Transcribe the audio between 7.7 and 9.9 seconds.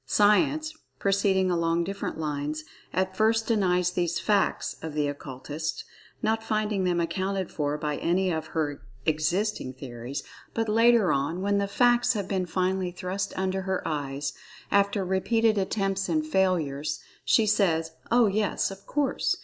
by any of her existing[Pg 4]